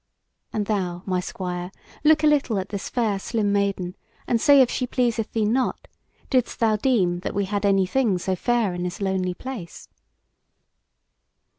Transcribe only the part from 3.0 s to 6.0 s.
slim Maiden, and say if she pleaseth thee not: